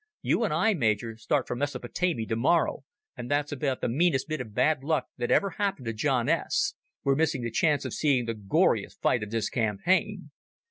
You 0.23 0.43
and 0.43 0.51
I, 0.51 0.73
Major, 0.73 1.15
start 1.15 1.45
for 1.47 1.55
Mesopotamy 1.55 2.25
tomorrow, 2.25 2.83
and 3.15 3.29
that's 3.29 3.51
about 3.51 3.81
the 3.81 3.87
meanest 3.87 4.27
bit 4.27 4.41
of 4.41 4.55
bad 4.55 4.83
luck 4.83 5.05
that 5.19 5.29
ever 5.29 5.51
happened 5.51 5.85
to 5.85 5.93
John 5.93 6.27
S. 6.27 6.73
We're 7.03 7.13
missing 7.13 7.43
the 7.43 7.51
chance 7.51 7.85
of 7.85 7.93
seeing 7.93 8.25
the 8.25 8.33
goriest 8.33 8.99
fight 8.99 9.21
of 9.21 9.29
this 9.29 9.47
campaign." 9.51 10.31